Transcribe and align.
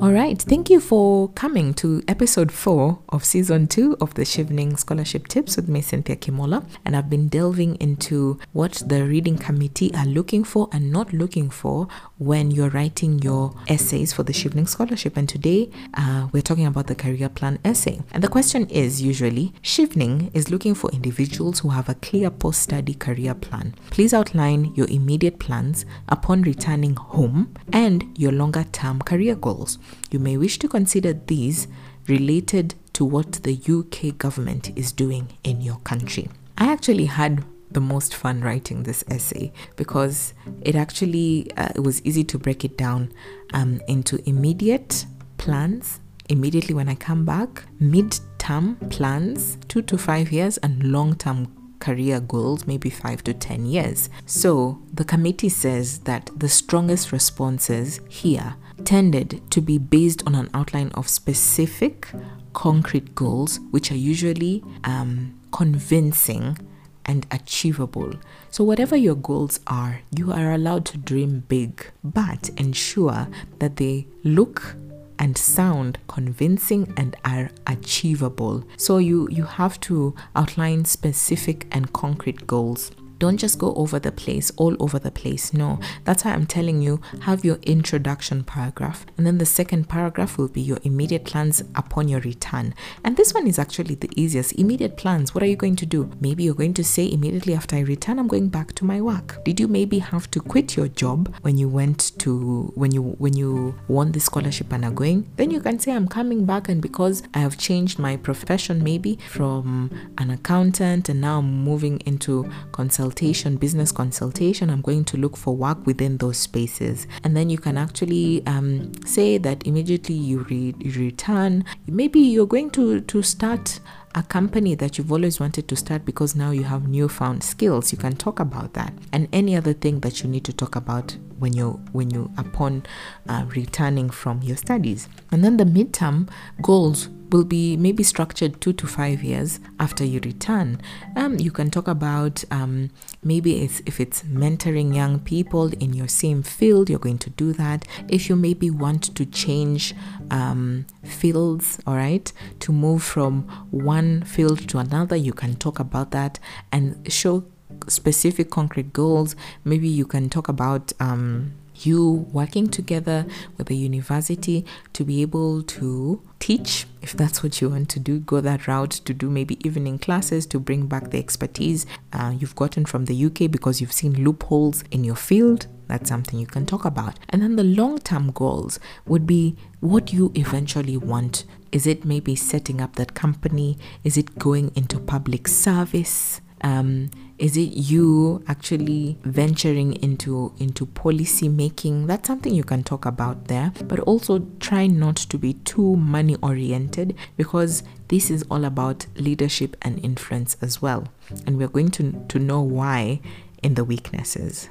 All 0.00 0.12
right, 0.12 0.40
thank 0.40 0.70
you 0.70 0.80
for 0.80 1.28
coming 1.32 1.74
to 1.74 2.02
episode 2.08 2.50
four 2.50 3.00
of 3.10 3.22
season 3.22 3.66
two 3.66 3.98
of 4.00 4.14
the 4.14 4.22
Chevening 4.22 4.78
Scholarship 4.78 5.28
Tips 5.28 5.56
with 5.56 5.68
me, 5.68 5.82
Cynthia 5.82 6.16
Kimola. 6.16 6.64
And 6.86 6.96
I've 6.96 7.10
been 7.10 7.28
delving 7.28 7.74
into 7.74 8.38
what 8.54 8.82
the 8.86 9.04
reading 9.04 9.36
committee 9.36 9.92
are 9.94 10.06
looking 10.06 10.42
for 10.42 10.70
and 10.72 10.90
not 10.90 11.12
looking 11.12 11.50
for 11.50 11.86
when 12.16 12.50
you're 12.50 12.70
writing 12.70 13.18
your 13.18 13.54
essays 13.68 14.14
for 14.14 14.22
the 14.22 14.32
Chevening 14.32 14.66
Scholarship. 14.66 15.18
And 15.18 15.28
today 15.28 15.70
uh, 15.92 16.28
we're 16.32 16.40
talking 16.40 16.64
about 16.64 16.86
the 16.86 16.94
career 16.94 17.28
plan 17.28 17.58
essay. 17.62 18.00
And 18.12 18.24
the 18.24 18.28
question 18.28 18.70
is 18.70 19.02
usually 19.02 19.52
Chevening 19.62 20.30
is 20.32 20.50
looking 20.50 20.74
for 20.74 20.90
individuals 20.92 21.58
who 21.58 21.68
have 21.68 21.90
a 21.90 21.94
clear 21.96 22.30
post 22.30 22.62
study 22.62 22.94
career 22.94 23.34
plan. 23.34 23.74
Please 23.90 24.14
outline 24.14 24.72
your 24.74 24.88
immediate 24.88 25.38
plans 25.38 25.84
upon 26.08 26.40
returning 26.40 26.96
home 26.96 27.54
and 27.70 28.16
your 28.16 28.32
longer 28.32 28.64
term 28.72 29.00
career 29.00 29.34
goals. 29.34 29.78
You 30.10 30.18
may 30.18 30.36
wish 30.36 30.58
to 30.60 30.68
consider 30.68 31.12
these 31.12 31.68
related 32.06 32.74
to 32.94 33.04
what 33.04 33.32
the 33.44 33.54
UK 33.54 34.18
government 34.18 34.76
is 34.76 34.92
doing 34.92 35.36
in 35.44 35.60
your 35.60 35.78
country. 35.80 36.28
I 36.58 36.72
actually 36.72 37.06
had 37.06 37.44
the 37.70 37.80
most 37.80 38.14
fun 38.14 38.40
writing 38.40 38.82
this 38.82 39.04
essay 39.08 39.52
because 39.76 40.34
it 40.62 40.74
actually 40.74 41.50
uh, 41.56 41.68
it 41.76 41.80
was 41.80 42.04
easy 42.04 42.24
to 42.24 42.38
break 42.38 42.64
it 42.64 42.76
down 42.76 43.12
um, 43.52 43.80
into 43.86 44.20
immediate 44.28 45.06
plans 45.38 46.00
immediately 46.30 46.74
when 46.74 46.88
I 46.88 46.94
come 46.94 47.24
back, 47.24 47.64
mid-term 47.78 48.76
plans, 48.88 49.58
two 49.68 49.82
to 49.82 49.98
five 49.98 50.32
years, 50.32 50.56
and 50.58 50.82
long-term 50.84 51.59
career 51.80 52.20
goals, 52.20 52.66
maybe 52.66 52.90
five 52.90 53.24
to 53.24 53.34
10 53.34 53.66
years. 53.66 54.08
So 54.26 54.80
the 54.92 55.04
committee 55.04 55.48
says 55.48 56.00
that 56.00 56.30
the 56.36 56.48
strongest 56.48 57.10
responses 57.10 58.00
here 58.08 58.54
tended 58.84 59.42
to 59.50 59.60
be 59.60 59.78
based 59.78 60.22
on 60.26 60.34
an 60.34 60.48
outline 60.54 60.90
of 60.94 61.08
specific, 61.08 62.08
concrete 62.52 63.14
goals, 63.14 63.60
which 63.70 63.90
are 63.90 63.96
usually 63.96 64.62
um, 64.84 65.38
convincing 65.52 66.56
and 67.04 67.26
achievable. 67.30 68.12
So, 68.50 68.62
whatever 68.64 68.96
your 68.96 69.14
goals 69.14 69.60
are, 69.66 70.02
you 70.16 70.32
are 70.32 70.52
allowed 70.52 70.84
to 70.86 70.98
dream 70.98 71.44
big, 71.48 71.90
but 72.04 72.50
ensure 72.56 73.28
that 73.58 73.76
they 73.76 74.06
look 74.22 74.76
and 75.20 75.38
sound 75.38 75.98
convincing 76.08 76.92
and 76.96 77.14
are 77.24 77.50
achievable. 77.66 78.64
So 78.76 78.98
you 78.98 79.28
you 79.30 79.44
have 79.44 79.78
to 79.80 80.14
outline 80.34 80.84
specific 80.86 81.66
and 81.70 81.92
concrete 81.92 82.46
goals. 82.46 82.90
Don't 83.20 83.36
just 83.36 83.58
go 83.58 83.74
over 83.74 83.98
the 83.98 84.10
place, 84.10 84.50
all 84.56 84.74
over 84.80 84.98
the 84.98 85.10
place. 85.10 85.52
No, 85.52 85.78
that's 86.04 86.24
why 86.24 86.32
I'm 86.32 86.46
telling 86.46 86.80
you 86.80 87.02
have 87.20 87.44
your 87.44 87.58
introduction 87.62 88.42
paragraph, 88.44 89.04
and 89.18 89.26
then 89.26 89.36
the 89.36 89.44
second 89.44 89.90
paragraph 89.90 90.38
will 90.38 90.48
be 90.48 90.62
your 90.62 90.78
immediate 90.84 91.26
plans 91.26 91.60
upon 91.74 92.08
your 92.08 92.20
return. 92.20 92.74
And 93.04 93.18
this 93.18 93.34
one 93.34 93.46
is 93.46 93.58
actually 93.58 93.96
the 93.96 94.10
easiest. 94.16 94.52
Immediate 94.52 94.96
plans. 94.96 95.34
What 95.34 95.44
are 95.44 95.46
you 95.46 95.56
going 95.56 95.76
to 95.76 95.86
do? 95.86 96.10
Maybe 96.18 96.44
you're 96.44 96.54
going 96.54 96.72
to 96.74 96.82
say 96.82 97.12
immediately 97.12 97.54
after 97.54 97.76
I 97.76 97.80
return, 97.80 98.18
I'm 98.18 98.26
going 98.26 98.48
back 98.48 98.72
to 98.76 98.86
my 98.86 99.02
work. 99.02 99.44
Did 99.44 99.60
you 99.60 99.68
maybe 99.68 99.98
have 99.98 100.30
to 100.30 100.40
quit 100.40 100.74
your 100.74 100.88
job 100.88 101.34
when 101.42 101.58
you 101.58 101.68
went 101.68 102.18
to 102.20 102.72
when 102.74 102.90
you 102.90 103.02
when 103.18 103.36
you 103.36 103.74
won 103.88 104.12
the 104.12 104.20
scholarship 104.20 104.72
and 104.72 104.82
are 104.82 104.90
going? 104.90 105.30
Then 105.36 105.50
you 105.50 105.60
can 105.60 105.78
say 105.78 105.92
I'm 105.92 106.08
coming 106.08 106.46
back, 106.46 106.70
and 106.70 106.80
because 106.80 107.22
I 107.34 107.40
have 107.40 107.58
changed 107.58 107.98
my 107.98 108.16
profession, 108.16 108.82
maybe 108.82 109.18
from 109.28 109.90
an 110.16 110.30
accountant 110.30 111.10
and 111.10 111.20
now 111.20 111.40
I'm 111.40 111.62
moving 111.62 112.00
into 112.06 112.50
consulting 112.72 113.09
consultation, 113.10 113.56
business 113.56 113.90
consultation, 113.92 114.70
I'm 114.70 114.82
going 114.82 115.04
to 115.06 115.16
look 115.16 115.36
for 115.36 115.56
work 115.56 115.84
within 115.84 116.18
those 116.18 116.38
spaces. 116.38 117.08
And 117.24 117.36
then 117.36 117.50
you 117.50 117.58
can 117.58 117.76
actually 117.76 118.46
um, 118.46 118.92
say 119.04 119.36
that 119.38 119.66
immediately 119.66 120.14
you, 120.14 120.46
re- 120.48 120.74
you 120.78 120.92
return. 120.92 121.64
Maybe 121.86 122.20
you're 122.20 122.46
going 122.46 122.70
to, 122.70 123.00
to 123.00 123.22
start 123.22 123.80
a 124.14 124.22
company 124.22 124.76
that 124.76 124.96
you've 124.96 125.10
always 125.10 125.40
wanted 125.40 125.66
to 125.68 125.76
start 125.76 126.04
because 126.04 126.36
now 126.36 126.52
you 126.52 126.64
have 126.64 126.88
newfound 126.88 127.44
skills 127.44 127.92
you 127.92 127.98
can 127.98 128.16
talk 128.16 128.40
about 128.40 128.72
that 128.72 128.92
and 129.12 129.28
any 129.32 129.54
other 129.54 129.72
thing 129.72 130.00
that 130.00 130.20
you 130.20 130.28
need 130.28 130.42
to 130.42 130.52
talk 130.52 130.74
about 130.74 131.16
when 131.38 131.52
you 131.52 131.80
when 131.92 132.10
you 132.10 132.28
upon 132.36 132.82
uh, 133.28 133.44
returning 133.54 134.10
from 134.10 134.42
your 134.42 134.56
studies 134.56 135.08
and 135.30 135.44
then 135.44 135.58
the 135.58 135.64
midterm 135.64 136.28
goals 136.60 137.08
will 137.30 137.44
be 137.44 137.76
maybe 137.76 138.02
structured 138.02 138.60
two 138.60 138.72
to 138.74 138.86
five 138.86 139.22
years 139.22 139.60
after 139.78 140.04
you 140.04 140.20
return. 140.24 140.80
Um, 141.16 141.38
you 141.38 141.50
can 141.50 141.70
talk 141.70 141.88
about 141.88 142.44
um, 142.50 142.90
maybe 143.22 143.62
if 143.62 144.00
it's 144.00 144.22
mentoring 144.22 144.94
young 144.94 145.20
people 145.20 145.72
in 145.74 145.92
your 145.92 146.08
same 146.08 146.42
field, 146.42 146.90
you're 146.90 146.98
going 146.98 147.18
to 147.18 147.30
do 147.30 147.52
that. 147.54 147.86
If 148.08 148.28
you 148.28 148.36
maybe 148.36 148.70
want 148.70 149.14
to 149.14 149.26
change 149.26 149.94
um, 150.30 150.86
fields, 151.04 151.78
all 151.86 151.96
right, 151.96 152.32
to 152.60 152.72
move 152.72 153.02
from 153.02 153.42
one 153.70 154.22
field 154.22 154.68
to 154.68 154.78
another, 154.78 155.16
you 155.16 155.32
can 155.32 155.54
talk 155.54 155.78
about 155.78 156.10
that 156.12 156.38
and 156.72 157.10
show 157.12 157.44
specific 157.88 158.50
concrete 158.50 158.92
goals. 158.92 159.36
Maybe 159.64 159.88
you 159.88 160.06
can 160.06 160.28
talk 160.28 160.48
about 160.48 160.92
um, 161.00 161.52
you 161.86 162.26
working 162.32 162.68
together 162.68 163.26
with 163.56 163.66
the 163.68 163.76
university 163.76 164.64
to 164.92 165.04
be 165.04 165.22
able 165.22 165.62
to 165.62 166.22
teach 166.38 166.86
if 167.02 167.12
that's 167.12 167.42
what 167.42 167.60
you 167.60 167.68
want 167.68 167.88
to 167.88 168.00
do 168.00 168.18
go 168.18 168.40
that 168.40 168.66
route 168.66 168.90
to 168.90 169.12
do 169.12 169.28
maybe 169.30 169.58
evening 169.66 169.98
classes 169.98 170.46
to 170.46 170.58
bring 170.58 170.86
back 170.86 171.10
the 171.10 171.18
expertise 171.18 171.86
uh, 172.12 172.32
you've 172.38 172.56
gotten 172.56 172.84
from 172.84 173.04
the 173.06 173.24
uk 173.26 173.38
because 173.50 173.80
you've 173.80 173.92
seen 173.92 174.24
loopholes 174.24 174.84
in 174.90 175.04
your 175.04 175.16
field 175.16 175.66
that's 175.90 176.08
something 176.08 176.38
you 176.38 176.46
can 176.46 176.66
talk 176.66 176.84
about. 176.84 177.18
And 177.28 177.42
then 177.42 177.56
the 177.56 177.64
long 177.64 177.98
term 177.98 178.30
goals 178.30 178.78
would 179.06 179.26
be 179.26 179.56
what 179.80 180.12
you 180.12 180.30
eventually 180.36 180.96
want. 180.96 181.44
Is 181.72 181.84
it 181.84 182.04
maybe 182.04 182.36
setting 182.36 182.80
up 182.80 182.94
that 182.94 183.14
company? 183.14 183.76
Is 184.04 184.16
it 184.16 184.38
going 184.38 184.70
into 184.76 185.00
public 185.00 185.48
service 185.48 186.40
um, 186.62 187.10
is 187.38 187.56
it 187.56 187.72
you 187.72 188.44
actually 188.46 189.18
venturing 189.22 189.94
into 190.02 190.52
into 190.58 190.84
policy 190.86 191.48
making? 191.48 192.06
That's 192.06 192.26
something 192.26 192.54
you 192.54 192.64
can 192.64 192.82
talk 192.84 193.06
about 193.06 193.46
there, 193.46 193.72
but 193.84 193.98
also 194.00 194.46
try 194.60 194.86
not 194.86 195.16
to 195.16 195.38
be 195.38 195.54
too 195.54 195.96
money 195.96 196.36
oriented 196.42 197.16
because 197.36 197.82
this 198.08 198.30
is 198.30 198.44
all 198.50 198.64
about 198.64 199.06
leadership 199.16 199.76
and 199.80 200.04
influence 200.04 200.56
as 200.60 200.82
well. 200.82 201.08
And 201.46 201.56
we're 201.56 201.68
going 201.68 201.90
to, 201.92 202.24
to 202.28 202.38
know 202.38 202.60
why 202.60 203.20
in 203.62 203.74
the 203.74 203.84
weaknesses. 203.84 204.68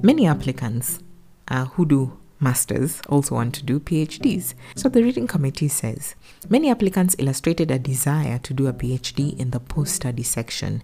Many 0.00 0.26
applicants 0.26 1.00
uh, 1.48 1.66
who 1.66 1.84
do 1.84 2.18
masters 2.40 3.00
also 3.08 3.34
want 3.34 3.54
to 3.54 3.64
do 3.64 3.80
PhDs. 3.80 4.54
So 4.76 4.88
the 4.88 5.02
reading 5.02 5.26
committee 5.26 5.68
says 5.68 6.14
many 6.48 6.70
applicants 6.70 7.16
illustrated 7.18 7.70
a 7.70 7.78
desire 7.78 8.38
to 8.38 8.54
do 8.54 8.66
a 8.66 8.72
PhD 8.72 9.38
in 9.38 9.50
the 9.50 9.60
post 9.60 9.94
study 9.94 10.22
section. 10.22 10.82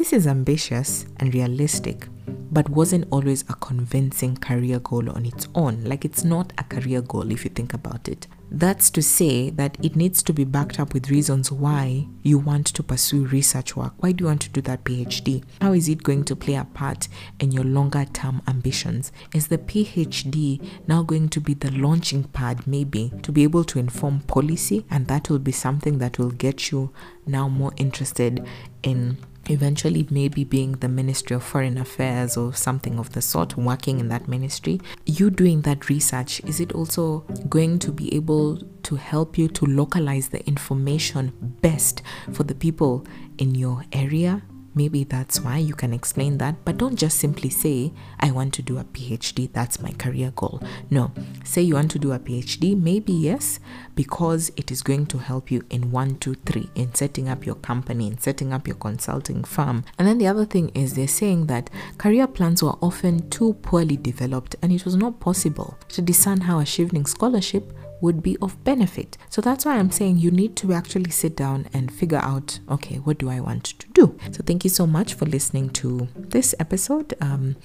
This 0.00 0.14
is 0.14 0.26
ambitious 0.26 1.04
and 1.18 1.34
realistic, 1.34 2.08
but 2.50 2.70
wasn't 2.70 3.06
always 3.10 3.42
a 3.50 3.54
convincing 3.56 4.34
career 4.34 4.78
goal 4.78 5.10
on 5.10 5.26
its 5.26 5.46
own. 5.54 5.84
Like 5.84 6.06
it's 6.06 6.24
not 6.24 6.54
a 6.56 6.64
career 6.64 7.02
goal 7.02 7.30
if 7.30 7.44
you 7.44 7.50
think 7.50 7.74
about 7.74 8.08
it. 8.08 8.26
That's 8.50 8.88
to 8.92 9.02
say 9.02 9.50
that 9.50 9.76
it 9.84 9.96
needs 9.96 10.22
to 10.22 10.32
be 10.32 10.44
backed 10.44 10.80
up 10.80 10.94
with 10.94 11.10
reasons 11.10 11.52
why 11.52 12.06
you 12.22 12.38
want 12.38 12.68
to 12.68 12.82
pursue 12.82 13.26
research 13.26 13.76
work. 13.76 13.92
Why 13.98 14.12
do 14.12 14.22
you 14.24 14.28
want 14.28 14.40
to 14.40 14.48
do 14.48 14.62
that 14.62 14.84
PhD? 14.84 15.44
How 15.60 15.74
is 15.74 15.86
it 15.86 16.02
going 16.02 16.24
to 16.24 16.34
play 16.34 16.54
a 16.54 16.64
part 16.64 17.06
in 17.38 17.52
your 17.52 17.64
longer 17.64 18.06
term 18.06 18.40
ambitions? 18.48 19.12
Is 19.34 19.48
the 19.48 19.58
PhD 19.58 20.66
now 20.86 21.02
going 21.02 21.28
to 21.28 21.42
be 21.42 21.52
the 21.52 21.72
launching 21.72 22.24
pad, 22.24 22.66
maybe, 22.66 23.12
to 23.20 23.30
be 23.30 23.42
able 23.42 23.64
to 23.64 23.78
inform 23.78 24.20
policy? 24.20 24.86
And 24.88 25.08
that 25.08 25.28
will 25.28 25.38
be 25.38 25.52
something 25.52 25.98
that 25.98 26.18
will 26.18 26.30
get 26.30 26.72
you 26.72 26.90
now 27.26 27.48
more 27.48 27.74
interested 27.76 28.46
in 28.82 29.18
eventually 29.50 30.06
maybe 30.10 30.44
being 30.44 30.72
the 30.72 30.88
Ministry 30.88 31.36
of 31.36 31.42
Foreign 31.42 31.76
Affairs 31.76 32.36
or 32.36 32.54
something 32.54 32.98
of 32.98 33.12
the 33.12 33.22
sort, 33.22 33.56
working 33.56 34.00
in 34.00 34.08
that 34.08 34.28
ministry, 34.28 34.80
you 35.06 35.30
doing 35.30 35.62
that 35.62 35.88
research, 35.88 36.40
is 36.44 36.60
it 36.60 36.72
also 36.72 37.20
going 37.48 37.78
to 37.80 37.92
be 37.92 38.14
able 38.14 38.58
to 38.84 38.96
help 38.96 39.36
you 39.36 39.48
to 39.48 39.66
localize 39.66 40.28
the 40.28 40.46
information 40.46 41.32
best 41.60 42.02
for 42.32 42.44
the 42.44 42.54
people 42.54 43.04
in 43.38 43.54
your 43.54 43.84
area 43.92 44.42
Maybe 44.74 45.04
that's 45.04 45.40
why 45.40 45.58
you 45.58 45.74
can 45.74 45.92
explain 45.92 46.38
that, 46.38 46.64
but 46.64 46.76
don't 46.76 46.96
just 46.96 47.18
simply 47.18 47.50
say, 47.50 47.92
I 48.20 48.30
want 48.30 48.54
to 48.54 48.62
do 48.62 48.78
a 48.78 48.84
PhD, 48.84 49.52
that's 49.52 49.80
my 49.80 49.90
career 49.90 50.32
goal. 50.36 50.62
No, 50.90 51.12
say 51.44 51.62
you 51.62 51.74
want 51.74 51.90
to 51.92 51.98
do 51.98 52.12
a 52.12 52.18
PhD, 52.18 52.80
maybe 52.80 53.12
yes, 53.12 53.58
because 53.96 54.52
it 54.56 54.70
is 54.70 54.82
going 54.82 55.06
to 55.06 55.18
help 55.18 55.50
you 55.50 55.64
in 55.70 55.90
one, 55.90 56.18
two, 56.18 56.34
three, 56.34 56.70
in 56.74 56.94
setting 56.94 57.28
up 57.28 57.44
your 57.44 57.56
company, 57.56 58.06
in 58.06 58.18
setting 58.18 58.52
up 58.52 58.68
your 58.68 58.76
consulting 58.76 59.42
firm. 59.42 59.84
And 59.98 60.06
then 60.06 60.18
the 60.18 60.28
other 60.28 60.44
thing 60.44 60.70
is 60.70 60.94
they're 60.94 61.08
saying 61.08 61.46
that 61.46 61.68
career 61.98 62.26
plans 62.28 62.62
were 62.62 62.76
often 62.80 63.28
too 63.30 63.54
poorly 63.62 63.96
developed 63.96 64.54
and 64.62 64.72
it 64.72 64.84
was 64.84 64.96
not 64.96 65.20
possible 65.20 65.76
to 65.88 66.00
discern 66.00 66.42
how 66.42 66.60
a 66.60 66.64
Chevening 66.64 67.08
scholarship 67.08 67.72
would 68.00 68.22
be 68.22 68.36
of 68.40 68.62
benefit. 68.64 69.16
So 69.28 69.40
that's 69.40 69.64
why 69.64 69.76
I'm 69.76 69.90
saying 69.90 70.18
you 70.18 70.30
need 70.30 70.56
to 70.56 70.72
actually 70.72 71.10
sit 71.10 71.36
down 71.36 71.68
and 71.72 71.92
figure 71.92 72.20
out 72.22 72.58
okay, 72.68 72.96
what 72.96 73.18
do 73.18 73.30
I 73.30 73.40
want 73.40 73.64
to 73.64 73.88
do? 73.88 74.18
So 74.32 74.42
thank 74.44 74.64
you 74.64 74.70
so 74.70 74.86
much 74.86 75.14
for 75.14 75.26
listening 75.26 75.70
to 75.70 76.08
this 76.16 76.54
episode. 76.58 77.14
Um, 77.20 77.56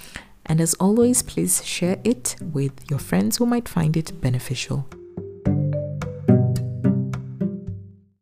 and 0.45 0.61
as 0.61 0.75
always, 0.75 1.23
please 1.23 1.65
share 1.65 1.99
it 2.03 2.35
with 2.39 2.89
your 2.89 2.99
friends 2.99 3.37
who 3.37 3.45
might 3.45 3.67
find 3.67 3.97
it 3.97 4.21
beneficial 4.21 4.87